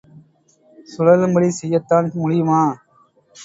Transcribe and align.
சுழலும்படி 0.87 1.49
செய்யத்தான் 1.59 2.11
முடியுமா? 2.15 2.61